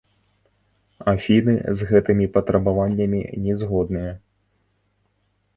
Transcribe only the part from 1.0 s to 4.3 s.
Афіны з гэтымі патрабаваннямі не згодныя.